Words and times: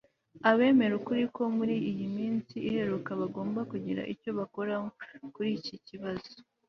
abemera 0.49 0.93
ukuri 0.99 1.23
ko 1.35 1.41
muri 1.57 1.75
iyi 1.89 2.07
minsi 2.17 2.55
iheruka 2.69 3.09
bagomba 3.21 3.59
kugira 3.71 4.01
icyo 4.13 4.29
bakora 4.39 4.73
kur'iki 5.33 5.75
kibazo 5.87 6.31